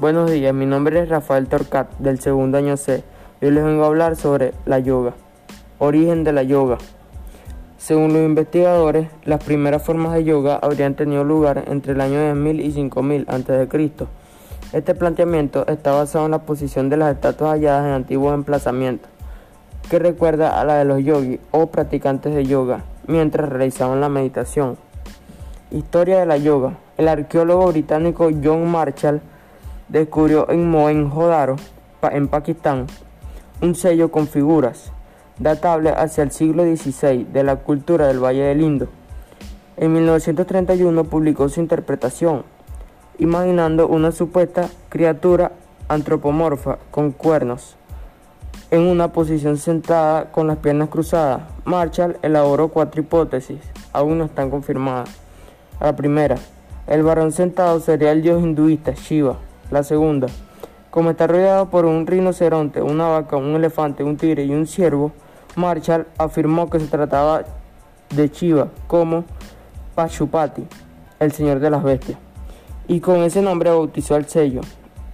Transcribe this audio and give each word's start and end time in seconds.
Buenos 0.00 0.30
días, 0.30 0.54
mi 0.54 0.64
nombre 0.64 1.02
es 1.02 1.10
Rafael 1.10 1.46
Torcat 1.46 1.98
del 1.98 2.20
segundo 2.20 2.56
año 2.56 2.78
C. 2.78 3.04
Hoy 3.42 3.50
les 3.50 3.62
vengo 3.62 3.84
a 3.84 3.88
hablar 3.88 4.16
sobre 4.16 4.54
la 4.64 4.78
yoga. 4.78 5.12
Origen 5.78 6.24
de 6.24 6.32
la 6.32 6.42
yoga. 6.42 6.78
Según 7.76 8.14
los 8.14 8.22
investigadores, 8.22 9.10
las 9.26 9.44
primeras 9.44 9.82
formas 9.82 10.14
de 10.14 10.24
yoga 10.24 10.58
habrían 10.62 10.94
tenido 10.94 11.22
lugar 11.22 11.64
entre 11.66 11.92
el 11.92 12.00
año 12.00 12.14
10.000 12.14 12.64
y 12.64 12.72
5.000 12.72 13.26
a.C. 13.28 14.06
Este 14.72 14.94
planteamiento 14.94 15.66
está 15.66 15.92
basado 15.92 16.24
en 16.24 16.30
la 16.30 16.46
posición 16.46 16.88
de 16.88 16.96
las 16.96 17.14
estatuas 17.14 17.52
halladas 17.52 17.84
en 17.84 17.92
antiguos 17.92 18.32
emplazamientos, 18.32 19.10
que 19.90 19.98
recuerda 19.98 20.58
a 20.58 20.64
la 20.64 20.78
de 20.78 20.86
los 20.86 21.04
yogis 21.04 21.40
o 21.50 21.66
practicantes 21.66 22.34
de 22.34 22.46
yoga 22.46 22.84
mientras 23.06 23.50
realizaban 23.50 24.00
la 24.00 24.08
meditación. 24.08 24.78
Historia 25.70 26.20
de 26.20 26.24
la 26.24 26.38
yoga. 26.38 26.78
El 26.96 27.06
arqueólogo 27.06 27.66
británico 27.66 28.30
John 28.42 28.66
Marshall 28.66 29.20
descubrió 29.90 30.48
en 30.50 30.70
Mohenjo-Daro, 30.70 31.56
en 32.02 32.28
Pakistán, 32.28 32.86
un 33.60 33.74
sello 33.74 34.10
con 34.10 34.26
figuras 34.26 34.92
datable 35.38 35.90
hacia 35.90 36.22
el 36.22 36.30
siglo 36.30 36.64
XVI 36.64 37.24
de 37.24 37.42
la 37.42 37.56
cultura 37.56 38.06
del 38.06 38.22
Valle 38.22 38.42
del 38.42 38.60
Indo. 38.60 38.88
En 39.76 39.92
1931 39.92 41.04
publicó 41.04 41.48
su 41.48 41.60
interpretación, 41.60 42.44
imaginando 43.18 43.88
una 43.88 44.12
supuesta 44.12 44.68
criatura 44.90 45.52
antropomorfa 45.88 46.78
con 46.90 47.10
cuernos 47.10 47.76
en 48.70 48.82
una 48.82 49.12
posición 49.12 49.56
sentada 49.56 50.30
con 50.30 50.46
las 50.46 50.58
piernas 50.58 50.90
cruzadas. 50.90 51.42
Marshall 51.64 52.18
elaboró 52.22 52.68
cuatro 52.68 53.00
hipótesis, 53.00 53.60
aún 53.92 54.18
no 54.18 54.26
están 54.26 54.50
confirmadas. 54.50 55.10
La 55.80 55.96
primera, 55.96 56.36
el 56.86 57.02
varón 57.02 57.32
sentado 57.32 57.80
sería 57.80 58.12
el 58.12 58.22
dios 58.22 58.42
hinduista 58.42 58.92
Shiva. 58.92 59.38
La 59.70 59.84
segunda, 59.84 60.26
como 60.90 61.10
está 61.10 61.28
rodeado 61.28 61.70
por 61.70 61.84
un 61.84 62.04
rinoceronte, 62.06 62.82
una 62.82 63.06
vaca, 63.06 63.36
un 63.36 63.54
elefante, 63.54 64.02
un 64.02 64.16
tigre 64.16 64.44
y 64.44 64.52
un 64.52 64.66
ciervo, 64.66 65.12
Marshall 65.54 66.08
afirmó 66.18 66.68
que 66.68 66.80
se 66.80 66.86
trataba 66.86 67.44
de 68.14 68.28
Shiva 68.28 68.68
como 68.88 69.24
Pashupati, 69.94 70.66
el 71.20 71.30
señor 71.30 71.60
de 71.60 71.70
las 71.70 71.84
bestias, 71.84 72.18
y 72.88 72.98
con 72.98 73.22
ese 73.22 73.42
nombre 73.42 73.70
bautizó 73.70 74.16
al 74.16 74.26
sello. 74.26 74.62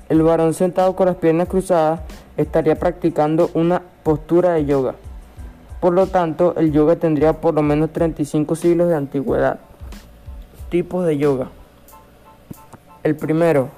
El 0.09 0.23
varón 0.23 0.55
sentado 0.55 0.97
con 0.97 1.07
las 1.07 1.17
piernas 1.17 1.49
cruzadas 1.49 2.01
estaría 2.39 2.77
practicando 2.77 3.51
una 3.53 3.83
postura 4.03 4.53
de 4.53 4.65
yoga. 4.65 4.95
Por 5.81 5.93
lo 5.93 6.07
tanto, 6.07 6.55
el 6.57 6.73
yoga 6.73 6.97
tendría 6.97 7.35
por 7.35 7.55
lo 7.55 7.63
menos 7.63 7.93
35 7.93 8.57
siglos 8.57 8.89
de 8.89 8.97
antigüedad. 8.97 9.59
Tipos 10.71 11.05
de 11.05 11.19
yoga. 11.19 11.51
El 13.03 13.17
primero, 13.17 13.69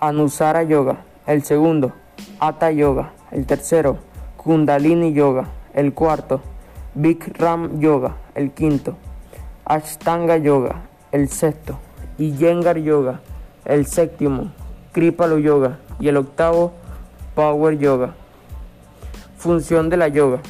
Anusara 0.00 0.62
Yoga. 0.62 1.04
El 1.26 1.44
segundo, 1.44 1.92
Hatha 2.38 2.70
Yoga. 2.70 3.12
El 3.30 3.44
tercero, 3.44 3.98
Kundalini 4.38 5.12
Yoga. 5.12 5.48
El 5.74 5.92
cuarto, 5.92 6.40
Bikram 6.94 7.80
Yoga. 7.80 8.16
El 8.34 8.52
quinto, 8.52 8.96
Ashtanga 9.66 10.38
Yoga. 10.38 10.82
El 11.12 11.28
sexto, 11.28 11.78
Iyengar 12.16 12.78
Yoga. 12.78 13.20
El 13.66 13.84
séptimo, 13.84 14.52
Kripalu 14.92 15.38
Yoga. 15.38 15.78
Y 16.00 16.08
el 16.08 16.16
octavo, 16.16 16.72
Power 17.34 17.78
Yoga. 17.78 18.14
Función 19.36 19.90
de 19.90 19.98
la 19.98 20.08
yoga. 20.08 20.40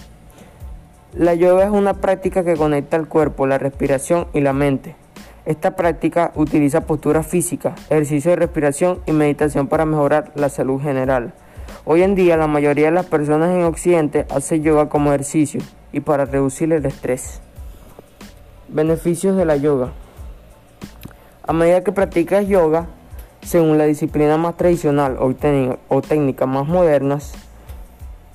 La 1.12 1.34
yoga 1.34 1.64
es 1.64 1.70
una 1.70 1.94
práctica 1.94 2.44
que 2.44 2.56
conecta 2.56 2.96
el 2.96 3.08
cuerpo, 3.08 3.46
la 3.48 3.58
respiración 3.58 4.28
y 4.32 4.40
la 4.40 4.52
mente. 4.52 4.94
Esta 5.46 5.74
práctica 5.74 6.32
utiliza 6.34 6.82
posturas 6.82 7.26
físicas, 7.26 7.74
ejercicio 7.90 8.30
de 8.30 8.36
respiración 8.36 9.00
y 9.06 9.12
meditación 9.12 9.68
para 9.68 9.86
mejorar 9.86 10.32
la 10.34 10.50
salud 10.50 10.80
general. 10.80 11.32
Hoy 11.86 12.02
en 12.02 12.14
día 12.14 12.36
la 12.36 12.46
mayoría 12.46 12.86
de 12.86 12.92
las 12.92 13.06
personas 13.06 13.50
en 13.54 13.64
Occidente 13.64 14.26
hace 14.30 14.60
yoga 14.60 14.90
como 14.90 15.10
ejercicio 15.10 15.60
y 15.92 16.00
para 16.00 16.26
reducir 16.26 16.70
el 16.72 16.84
estrés. 16.84 17.40
Beneficios 18.68 19.36
de 19.36 19.46
la 19.46 19.56
yoga. 19.56 19.92
A 21.42 21.52
medida 21.54 21.82
que 21.82 21.92
practicas 21.92 22.46
yoga, 22.46 22.86
según 23.40 23.78
la 23.78 23.84
disciplina 23.84 24.36
más 24.36 24.56
tradicional 24.58 25.16
o, 25.18 25.34
o 25.88 26.02
técnicas 26.02 26.48
más 26.48 26.68
modernas, 26.68 27.32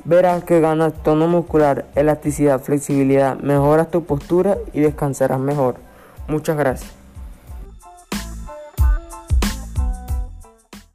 verás 0.06 0.44
que 0.44 0.60
ganas 0.60 0.94
tono 1.04 1.28
muscular, 1.28 1.86
elasticidad, 1.96 2.60
flexibilidad, 2.60 3.38
mejoras 3.38 3.92
tu 3.92 4.04
postura 4.04 4.58
y 4.74 4.82
descansarás 4.82 5.40
mejor. 5.40 5.76
Muchas 6.28 6.58
gracias. 6.58 7.05